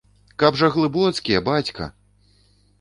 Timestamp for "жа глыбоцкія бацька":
0.61-1.93